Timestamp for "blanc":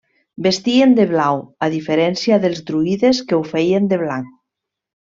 4.07-4.37